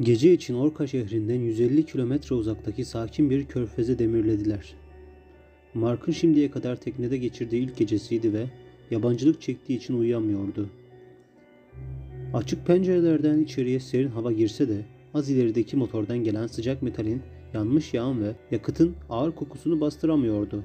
[0.00, 4.74] Gece için Orka şehrinden 150 kilometre uzaktaki sakin bir körfeze demirlediler.
[5.74, 8.46] Mark'ın şimdiye kadar teknede geçirdiği ilk gecesiydi ve
[8.90, 10.70] yabancılık çektiği için uyuyamıyordu.
[12.34, 14.84] Açık pencerelerden içeriye serin hava girse de
[15.14, 17.22] az ilerideki motordan gelen sıcak metalin
[17.54, 20.64] yanmış yağın ve yakıtın ağır kokusunu bastıramıyordu.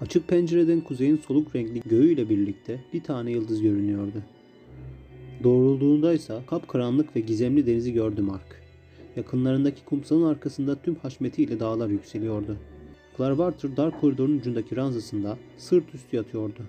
[0.00, 4.22] Açık pencereden kuzeyin soluk renkli göğüyle birlikte bir tane yıldız görünüyordu.
[5.44, 8.62] Doğrulduğunda ise kapkaranlık ve gizemli denizi gördü Mark.
[9.16, 12.56] Yakınlarındaki kumsalın arkasında tüm haşmetiyle dağlar yükseliyordu.
[13.16, 16.62] Clarwater dar koridorun ucundaki ranzasında sırt üstü yatıyordu.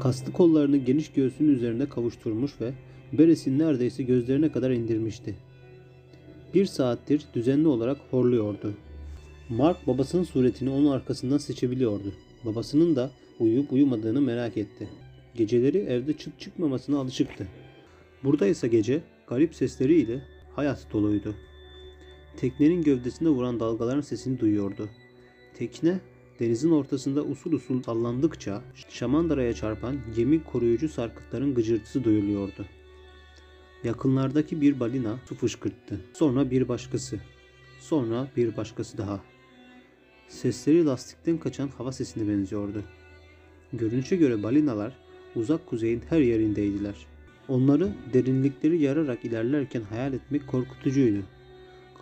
[0.00, 2.72] Kaslı kollarını geniş göğsünün üzerinde kavuşturmuş ve
[3.12, 5.34] beresini neredeyse gözlerine kadar indirmişti.
[6.54, 8.74] Bir saattir düzenli olarak horluyordu.
[9.48, 12.12] Mark babasının suretini onun arkasından seçebiliyordu.
[12.44, 13.10] Babasının da
[13.40, 14.88] uyuyup uyumadığını merak etti.
[15.34, 17.48] Geceleri evde çıt çıkmamasına alışıktı.
[18.24, 20.22] Burada ise gece garip sesleriyle
[20.56, 21.34] hayat doluydu.
[22.36, 24.88] Teknenin gövdesine vuran dalgaların sesini duyuyordu.
[25.58, 26.00] Tekne
[26.40, 32.66] denizin ortasında usul usul sallandıkça şamandaraya çarpan gemi koruyucu sarkıtların gıcırtısı duyuluyordu.
[33.84, 36.00] Yakınlardaki bir balina su fışkırttı.
[36.12, 37.20] Sonra bir başkası.
[37.80, 39.20] Sonra bir başkası daha.
[40.28, 42.84] Sesleri lastikten kaçan hava sesine benziyordu.
[43.72, 45.03] Görünüşe göre balinalar
[45.36, 46.94] uzak kuzeyin her yerindeydiler.
[47.48, 51.22] Onları derinlikleri yararak ilerlerken hayal etmek korkutucuydu.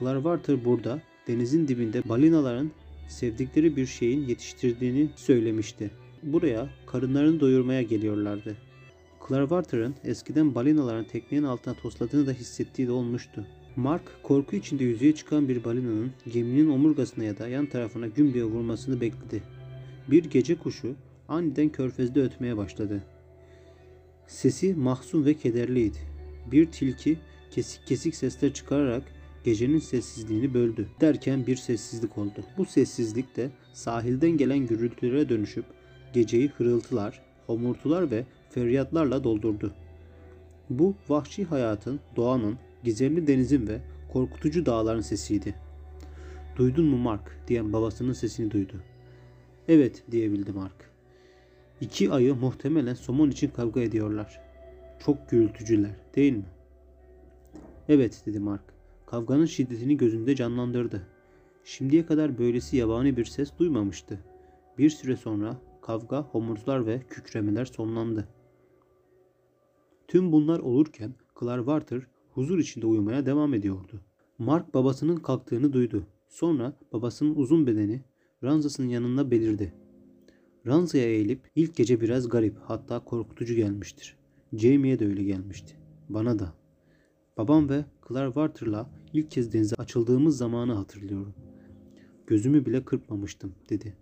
[0.00, 2.70] Clarwater burada denizin dibinde balinaların
[3.08, 5.90] sevdikleri bir şeyin yetiştirdiğini söylemişti.
[6.22, 8.56] Buraya karınlarını doyurmaya geliyorlardı.
[9.28, 13.46] Clarwater'ın eskiden balinaların teknenin altına tosladığını da hissettiği de olmuştu.
[13.76, 18.44] Mark korku içinde yüzeye çıkan bir balinanın geminin omurgasına ya da yan tarafına güm diye
[18.44, 19.42] vurmasını bekledi.
[20.10, 20.94] Bir gece kuşu
[21.28, 23.02] aniden körfezde ötmeye başladı.
[24.26, 25.98] Sesi mahzun ve kederliydi.
[26.52, 27.18] Bir tilki
[27.50, 29.02] kesik kesik sesler çıkararak
[29.44, 30.88] gecenin sessizliğini böldü.
[31.00, 32.44] Derken bir sessizlik oldu.
[32.58, 35.64] Bu sessizlik de sahilden gelen gürültülere dönüşüp
[36.12, 39.74] geceyi hırıltılar, homurtular ve feryatlarla doldurdu.
[40.70, 43.80] Bu vahşi hayatın, doğanın, gizemli denizin ve
[44.12, 45.54] korkutucu dağların sesiydi.
[46.56, 48.82] Duydun mu Mark diyen babasının sesini duydu.
[49.68, 50.91] Evet diyebildi Mark.
[51.82, 54.40] İki ayı muhtemelen somon için kavga ediyorlar.
[54.98, 56.44] Çok gürültücüler değil mi?
[57.88, 58.62] Evet dedi Mark.
[59.06, 61.06] Kavganın şiddetini gözünde canlandırdı.
[61.64, 64.18] Şimdiye kadar böylesi yabani bir ses duymamıştı.
[64.78, 68.28] Bir süre sonra kavga, homurtular ve kükremeler sonlandı.
[70.08, 72.02] Tüm bunlar olurken Clarwater
[72.34, 74.00] huzur içinde uyumaya devam ediyordu.
[74.38, 76.06] Mark babasının kalktığını duydu.
[76.28, 78.00] Sonra babasının uzun bedeni
[78.42, 79.81] ranzasının yanında belirdi.
[80.66, 84.16] Ranzaya eğilip ilk gece biraz garip hatta korkutucu gelmiştir.
[84.52, 85.76] Jamie'ye de öyle gelmişti.
[86.08, 86.54] Bana da.
[87.36, 91.34] Babam ve Clarwater'la ilk kez denize açıldığımız zamanı hatırlıyorum.
[92.26, 93.96] Gözümü bile kırpmamıştım dedi.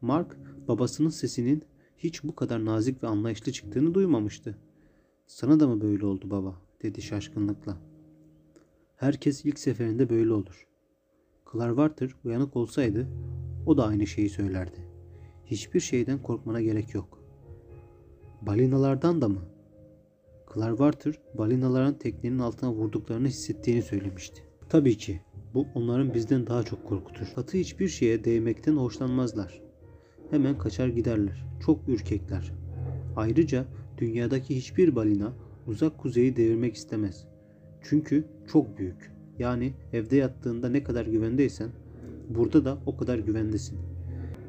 [0.00, 0.36] Mark
[0.68, 1.62] babasının sesinin
[1.98, 4.58] hiç bu kadar nazik ve anlayışlı çıktığını duymamıştı.
[5.26, 6.62] Sana da mı böyle oldu baba?
[6.82, 7.76] dedi şaşkınlıkla.
[8.96, 10.66] Herkes ilk seferinde böyle olur.
[11.52, 13.08] Clarwater uyanık olsaydı
[13.66, 14.91] o da aynı şeyi söylerdi.
[15.52, 17.18] Hiçbir şeyden korkmana gerek yok.
[18.42, 19.40] Balinalardan da mı?
[20.54, 24.42] Clarwater balinaların teknenin altına vurduklarını hissettiğini söylemişti.
[24.68, 25.20] Tabii ki.
[25.54, 27.26] Bu onların bizden daha çok korkutur.
[27.34, 29.62] Katı hiçbir şeye değmekten hoşlanmazlar.
[30.30, 31.44] Hemen kaçar giderler.
[31.64, 32.52] Çok ürkekler.
[33.16, 33.64] Ayrıca
[33.98, 35.32] dünyadaki hiçbir balina
[35.66, 37.24] uzak kuzeyi devirmek istemez.
[37.82, 39.12] Çünkü çok büyük.
[39.38, 41.70] Yani evde yattığında ne kadar güvendeysen
[42.28, 43.91] burada da o kadar güvendesin.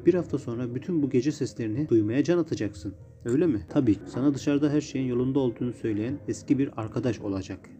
[0.06, 2.94] Bir hafta sonra bütün bu gece seslerini duymaya can atacaksın.
[3.24, 3.60] Öyle mi?
[3.68, 3.96] Tabii.
[4.06, 7.70] Sana dışarıda her şeyin yolunda olduğunu söyleyen eski bir arkadaş olacak.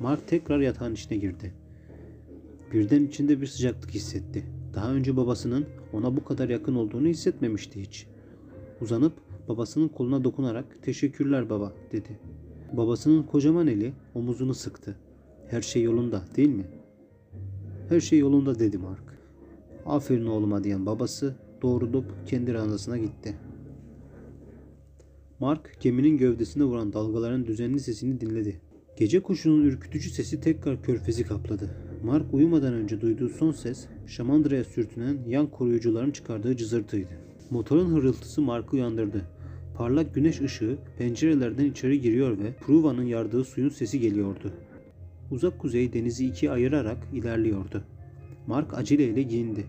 [0.00, 1.54] Mark tekrar yatağın içine girdi.
[2.72, 4.44] Birden içinde bir sıcaklık hissetti.
[4.74, 8.06] Daha önce babasının ona bu kadar yakın olduğunu hissetmemişti hiç.
[8.80, 9.12] Uzanıp
[9.48, 12.18] babasının koluna dokunarak "Teşekkürler baba." dedi.
[12.72, 14.96] Babasının kocaman eli omuzunu sıktı.
[15.50, 16.64] "Her şey yolunda, değil mi?"
[17.88, 19.18] "Her şey yolunda." dedi Mark.
[19.86, 23.34] "Aferin oğluma." diyen babası doğrulup kendi ranzasına gitti.
[25.40, 28.60] Mark geminin gövdesine vuran dalgaların düzenli sesini dinledi.
[28.96, 31.70] Gece kuşunun ürkütücü sesi tekrar körfezi kapladı.
[32.04, 37.08] Mark uyumadan önce duyduğu son ses şamandıraya sürtünen yan koruyucuların çıkardığı cızırtıydı.
[37.50, 39.24] Motorun hırıltısı Mark'ı uyandırdı.
[39.76, 44.52] Parlak güneş ışığı pencerelerden içeri giriyor ve Pruva'nın yardığı suyun sesi geliyordu.
[45.30, 47.84] Uzak kuzey denizi ikiye ayırarak ilerliyordu.
[48.46, 49.64] Mark aceleyle giyindi.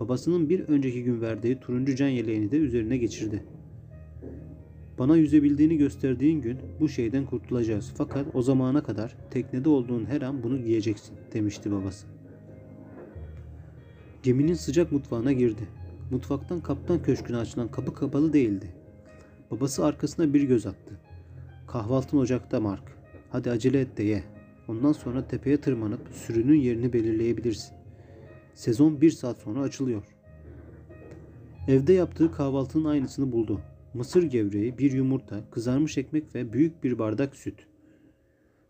[0.00, 3.44] Babasının bir önceki gün verdiği turuncu can yeleğini de üzerine geçirdi.
[4.98, 7.92] Bana yüzebildiğini gösterdiğin gün bu şeyden kurtulacağız.
[7.96, 12.06] Fakat o zamana kadar teknede olduğun her an bunu giyeceksin demişti babası.
[14.22, 15.68] Geminin sıcak mutfağına girdi.
[16.10, 18.66] Mutfaktan kaptan köşküne açılan kapı kapalı değildi.
[19.50, 21.00] Babası arkasına bir göz attı.
[21.66, 22.96] Kahvaltın ocakta Mark.
[23.30, 24.24] Hadi acele et de ye.
[24.68, 27.81] Ondan sonra tepeye tırmanıp sürünün yerini belirleyebilirsin.
[28.54, 30.02] Sezon bir saat sonra açılıyor.
[31.68, 33.60] Evde yaptığı kahvaltının aynısını buldu.
[33.94, 37.66] Mısır gevreği, bir yumurta, kızarmış ekmek ve büyük bir bardak süt.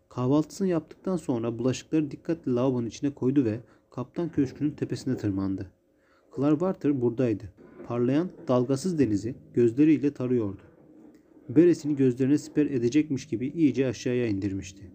[0.09, 3.59] Kahvaltısını yaptıktan sonra bulaşıkları dikkatle lavabonun içine koydu ve
[3.89, 5.71] kaptan köşkünün tepesine tırmandı.
[6.35, 7.53] Clarkwater buradaydı.
[7.87, 10.61] Parlayan, dalgasız denizi gözleriyle tarıyordu.
[11.49, 14.91] Beresini gözlerine siper edecekmiş gibi iyice aşağıya indirmişti.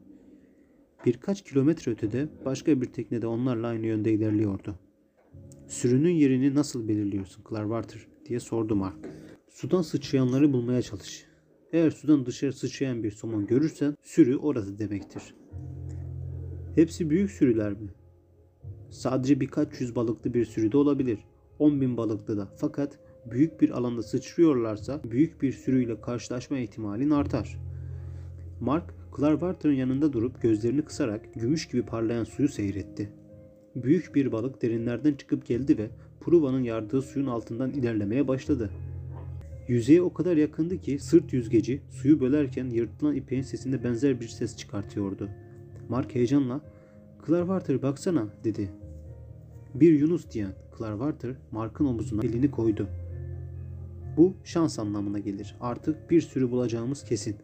[1.09, 4.75] Birkaç kilometre ötede başka bir tekne de onlarla aynı yönde ilerliyordu.
[5.69, 8.97] Sürünün yerini nasıl belirliyorsun Clarkwater diye sordu Mark.
[9.49, 11.27] Sudan sıçrayanları bulmaya çalış.
[11.73, 15.35] Eğer sudan dışarı sıçrayan bir somon görürsen sürü orası demektir.
[16.75, 17.89] Hepsi büyük sürüler mi?
[18.91, 21.19] Sadece birkaç yüz balıklı bir sürü de olabilir.
[21.59, 22.49] 10 bin balıklı da.
[22.57, 22.99] Fakat
[23.31, 27.59] büyük bir alanda sıçrıyorlarsa büyük bir sürüyle karşılaşma ihtimalin artar.
[28.61, 33.13] Mark, Clarkwater'ın yanında durup gözlerini kısarak gümüş gibi parlayan suyu seyretti.
[33.77, 38.71] Büyük bir balık derinlerden çıkıp geldi ve Pruva'nın yardığı suyun altından ilerlemeye başladı.
[39.69, 44.57] Yüzeye o kadar yakındı ki sırt yüzgeci suyu bölerken yırtılan ipeğin sesinde benzer bir ses
[44.57, 45.29] çıkartıyordu.
[45.89, 46.61] Mark heyecanla
[47.27, 48.71] Clarkwater baksana dedi.
[49.75, 52.89] Bir Yunus diyen Clarkwater Mark'ın omuzuna elini koydu.
[54.17, 55.57] Bu şans anlamına gelir.
[55.61, 57.37] Artık bir sürü bulacağımız kesin.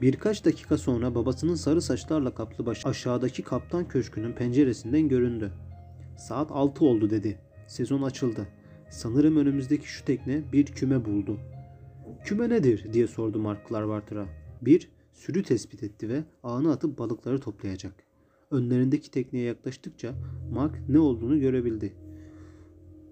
[0.00, 5.52] Birkaç dakika sonra babasının sarı saçlarla kaplı başı aşağıdaki kaptan köşkünün penceresinden göründü.
[6.16, 7.38] Saat 6 oldu dedi.
[7.66, 8.48] Sezon açıldı.
[8.90, 11.38] Sanırım önümüzdeki şu tekne bir küme buldu.
[12.24, 14.26] Küme nedir diye sordu Mark Clarkwater'a.
[14.62, 17.94] Bir, sürü tespit etti ve ağını atıp balıkları toplayacak.
[18.50, 20.14] Önlerindeki tekneye yaklaştıkça
[20.52, 21.92] Mark ne olduğunu görebildi.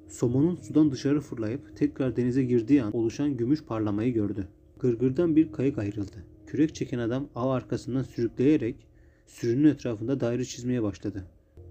[0.09, 4.49] Somonun sudan dışarı fırlayıp tekrar denize girdiği an oluşan gümüş parlamayı gördü.
[4.79, 6.36] Gırgırdan bir kayık ayrıldı.
[6.47, 8.87] Kürek çeken adam ağ arkasından sürükleyerek
[9.27, 11.25] sürünün etrafında daire çizmeye başladı.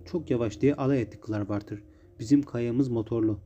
[0.06, 1.80] Çok yavaş diye alay etti Clarkwater.
[2.20, 3.40] Bizim kayamız motorlu.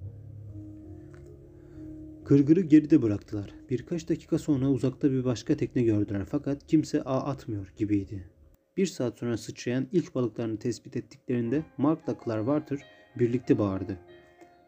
[2.26, 3.54] Gırgırı geride bıraktılar.
[3.70, 8.30] Birkaç dakika sonra uzakta bir başka tekne gördüler fakat kimse ağ atmıyor gibiydi.
[8.78, 12.80] Bir saat sonra sıçrayan ilk balıklarını tespit ettiklerinde Mark'la Clarkwater
[13.20, 13.98] birlikte bağırdı.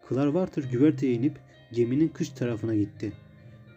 [0.10, 1.40] Clarkwater güverteye inip
[1.74, 3.14] geminin kış tarafına gitti.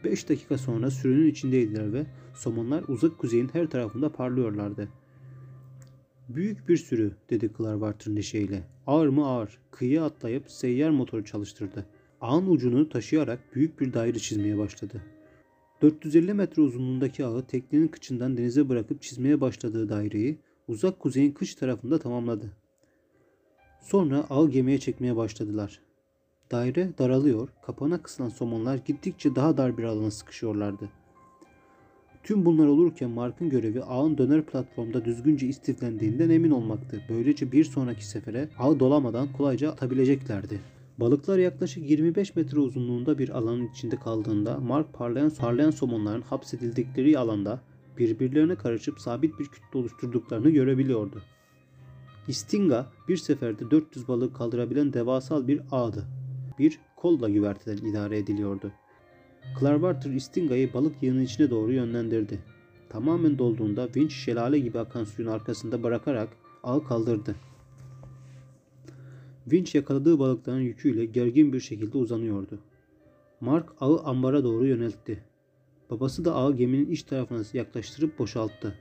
[0.04, 4.88] 5 dakika sonra sürünün içindeydiler ve somonlar uzak kuzeyin her tarafında parlıyorlardı.
[6.28, 8.62] Büyük bir sürü dedi Clarkwater neşeyle.
[8.86, 9.58] Ağır mı ağır.
[9.70, 11.86] Kıyıya atlayıp seyyar motoru çalıştırdı.
[12.20, 15.02] Ağın ucunu taşıyarak büyük bir daire çizmeye başladı.
[15.82, 21.98] 450 metre uzunluğundaki ağı teknenin kıçından denize bırakıp çizmeye başladığı daireyi uzak kuzeyin kış tarafında
[21.98, 22.52] tamamladı.
[23.80, 25.80] Sonra ağı gemiye çekmeye başladılar.
[26.54, 30.88] Daire daralıyor, kapana kısılan somonlar gittikçe daha dar bir alana sıkışıyorlardı.
[32.22, 37.02] Tüm bunlar olurken Mark'ın görevi ağın döner platformda düzgünce istiflendiğinden emin olmaktı.
[37.08, 40.60] Böylece bir sonraki sefere ağ dolamadan kolayca atabileceklerdi.
[41.00, 47.60] Balıklar yaklaşık 25 metre uzunluğunda bir alanın içinde kaldığında Mark parlayan, parlayan somonların hapsedildikleri alanda
[47.98, 51.22] birbirlerine karışıp sabit bir kütle oluşturduklarını görebiliyordu.
[52.28, 56.04] İstinga bir seferde 400 balık kaldırabilen devasal bir ağdı.
[56.58, 58.72] Bir kolla güverteden idare ediliyordu.
[59.60, 62.38] Clarkwater İstinga'yı balık yığının içine doğru yönlendirdi.
[62.88, 66.28] Tamamen dolduğunda vinç şelale gibi akan suyun arkasında bırakarak
[66.62, 67.36] ağı kaldırdı.
[69.46, 72.58] Vinç yakaladığı balıkların yüküyle gergin bir şekilde uzanıyordu.
[73.40, 75.24] Mark ağı ambara doğru yöneltti.
[75.90, 78.74] Babası da ağı geminin iç tarafına yaklaştırıp boşalttı.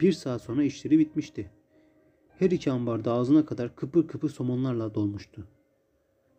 [0.00, 1.50] Bir saat sonra işleri bitmişti.
[2.38, 5.46] Her iki ambarda ağzına kadar kıpır kıpır somonlarla dolmuştu.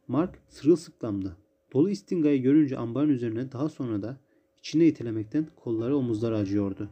[0.09, 1.37] Mark sırılsıklamdı.
[1.73, 4.17] Dolu istingayı görünce ambarın üzerine daha sonra da
[4.57, 6.89] içine itelemekten kolları omuzları acıyordu.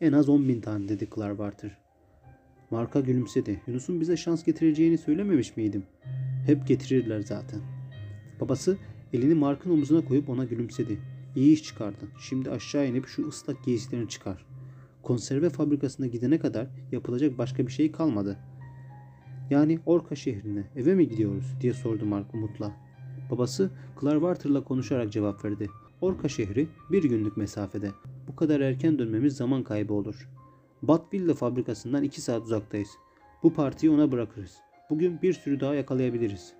[0.00, 1.78] En az 10 bin tane dedi Clarkwater.
[2.70, 3.62] Marka gülümsedi.
[3.66, 5.82] Yunus'un bize şans getireceğini söylememiş miydim?
[6.46, 7.60] Hep getirirler zaten.
[8.40, 8.78] Babası
[9.12, 10.98] elini Mark'ın omuzuna koyup ona gülümsedi.
[11.36, 12.08] İyi iş çıkardın.
[12.20, 14.46] Şimdi aşağı inip şu ıslak giysilerini çıkar.
[15.02, 18.38] Konserve fabrikasına gidene kadar yapılacak başka bir şey kalmadı.
[19.50, 22.76] Yani Orka şehrine eve mi gidiyoruz diye sordu Mark umutla.
[23.30, 25.68] Babası Clarkwater'la konuşarak cevap verdi.
[26.00, 27.90] Orka şehri bir günlük mesafede.
[28.28, 30.28] Bu kadar erken dönmemiz zaman kaybı olur.
[30.82, 32.88] Batville fabrikasından 2 saat uzaktayız.
[33.42, 34.56] Bu partiyi ona bırakırız.
[34.90, 36.52] Bugün bir sürü daha yakalayabiliriz.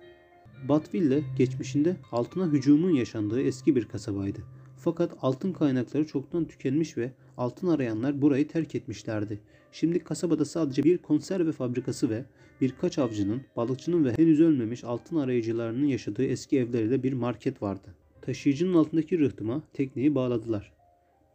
[0.69, 4.39] Batville geçmişinde altına hücumun yaşandığı eski bir kasabaydı.
[4.87, 9.39] Fakat altın kaynakları çoktan tükenmiş ve altın arayanlar burayı terk etmişlerdi.
[9.71, 12.25] Şimdi kasabada sadece bir konserve fabrikası ve
[12.61, 17.95] birkaç avcının, balıkçının ve henüz ölmemiş altın arayıcılarının yaşadığı eski evleriyle bir market vardı.
[18.21, 20.73] Taşıyıcının altındaki rıhtıma tekneyi bağladılar.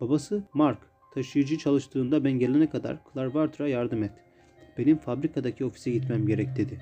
[0.00, 0.78] Babası Mark,
[1.14, 4.12] taşıyıcı çalıştığında ben gelene kadar Clarvarter'a yardım et.
[4.78, 6.80] Benim fabrikadaki ofise gitmem gerek dedi.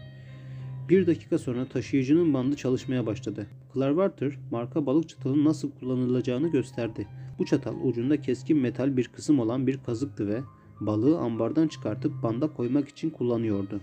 [0.89, 3.47] Bir dakika sonra taşıyıcının bandı çalışmaya başladı.
[3.75, 7.09] Clarvarter, marka balık çatalının nasıl kullanılacağını gösterdi.
[7.39, 10.41] Bu çatal ucunda keskin metal bir kısım olan bir kazıktı ve
[10.81, 13.81] balığı ambardan çıkartıp banda koymak için kullanıyordu.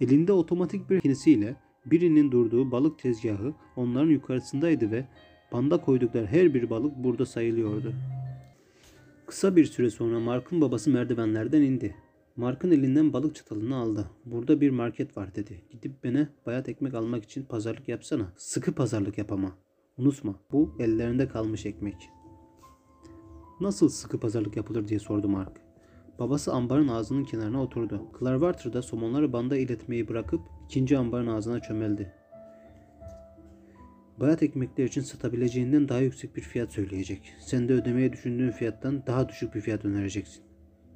[0.00, 1.56] Elinde otomatik bir makinesiyle
[1.86, 5.06] birinin durduğu balık tezgahı onların yukarısındaydı ve
[5.52, 7.92] banda koydukları her bir balık burada sayılıyordu.
[9.26, 11.94] Kısa bir süre sonra Mark'ın babası merdivenlerden indi.
[12.40, 14.10] Mark'ın elinden balık çatalını aldı.
[14.24, 15.64] Burada bir market var dedi.
[15.70, 18.32] Gidip bana bayat ekmek almak için pazarlık yapsana.
[18.36, 19.52] Sıkı pazarlık yap ama.
[19.96, 22.10] Unutma bu ellerinde kalmış ekmek.
[23.60, 25.60] Nasıl sıkı pazarlık yapılır diye sordu Mark.
[26.18, 28.02] Babası ambarın ağzının kenarına oturdu.
[28.18, 32.12] Clarvarter da somonları banda iletmeyi bırakıp ikinci ambarın ağzına çömeldi.
[34.20, 37.34] Bayat ekmekler için satabileceğinden daha yüksek bir fiyat söyleyecek.
[37.40, 40.49] Sen de ödemeye düşündüğün fiyattan daha düşük bir fiyat önereceksin.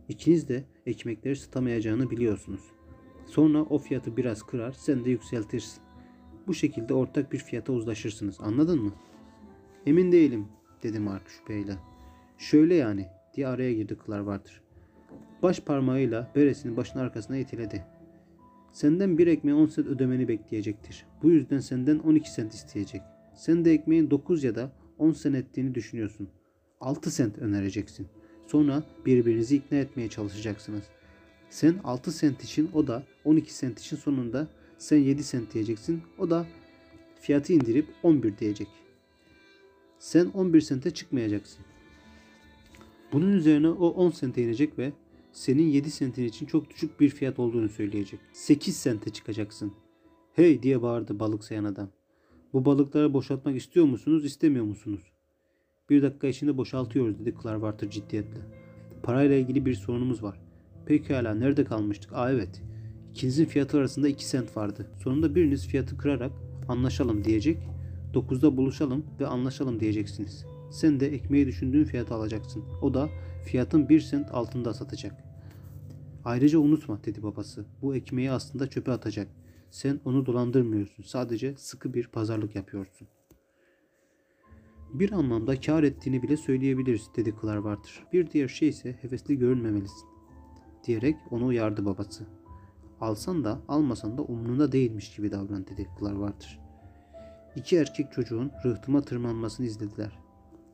[0.08, 2.60] İkiniz de ekmekleri satamayacağını biliyorsunuz.
[3.26, 5.82] Sonra o fiyatı biraz kırar, sen de yükseltirsin.
[6.46, 8.36] Bu şekilde ortak bir fiyata uzlaşırsınız.
[8.40, 8.92] Anladın mı?
[9.86, 10.46] Emin değilim,
[10.82, 11.76] dedi Mark şüpheyle.
[12.38, 14.60] Şöyle yani, diye araya girdi Clarvarter.
[15.42, 17.84] Baş parmağıyla beresini başın arkasına itiledi.
[18.72, 21.06] Senden bir ekmeğe 10 sent ödemeni bekleyecektir.
[21.22, 23.02] Bu yüzden senden 12 sent isteyecek.
[23.34, 26.28] Sen de ekmeğin 9 ya da 10 sent ettiğini düşünüyorsun.
[26.80, 28.06] 6 sent önereceksin.
[28.46, 30.84] Sonra birbirinizi ikna etmeye çalışacaksınız.
[31.50, 34.48] Sen 6 sent için o da 12 sent için sonunda
[34.78, 36.02] sen 7 sent diyeceksin.
[36.18, 36.46] O da
[37.20, 38.68] fiyatı indirip 11 diyecek.
[39.98, 41.64] Sen 11 sente çıkmayacaksın.
[43.12, 44.92] Bunun üzerine o 10 sente inecek ve
[45.32, 48.20] senin 7 sentin için çok düşük bir fiyat olduğunu söyleyecek.
[48.32, 49.72] 8 sente çıkacaksın.
[50.32, 51.88] Hey diye bağırdı balık sayan adam.
[52.52, 55.13] Bu balıkları boşaltmak istiyor musunuz, istemiyor musunuz?
[55.90, 58.40] Bir dakika içinde boşaltıyoruz dedi Clarvarter ciddiyetle.
[59.02, 60.40] Parayla ilgili bir sorunumuz var.
[60.86, 62.12] Pekala nerede kalmıştık?
[62.12, 62.62] Aa evet.
[63.10, 64.86] İkinizin fiyatı arasında 2 sent vardı.
[65.02, 66.32] Sonunda biriniz fiyatı kırarak
[66.68, 67.58] anlaşalım diyecek.
[68.14, 70.44] 9'da buluşalım ve anlaşalım diyeceksiniz.
[70.70, 72.64] Sen de ekmeği düşündüğün fiyatı alacaksın.
[72.82, 73.08] O da
[73.46, 75.24] fiyatın 1 sent altında satacak.
[76.24, 77.64] Ayrıca unutma dedi babası.
[77.82, 79.28] Bu ekmeği aslında çöpe atacak.
[79.70, 81.02] Sen onu dolandırmıyorsun.
[81.02, 83.08] Sadece sıkı bir pazarlık yapıyorsun.
[84.94, 88.06] Bir anlamda kar ettiğini bile söyleyebiliriz dedi Clarvarter.
[88.12, 90.08] Bir diğer şey ise hevesli görünmemelisin.
[90.86, 92.26] Diyerek onu uyardı babası.
[93.00, 96.60] Alsan da almasan da umrunda değilmiş gibi davran dedi Clarvarter.
[97.56, 100.18] İki erkek çocuğun rıhtıma tırmanmasını izlediler.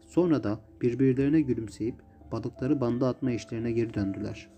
[0.06, 1.94] Sonra da birbirlerine gülümseyip
[2.32, 4.50] balıkları banda atma işlerine geri döndüler.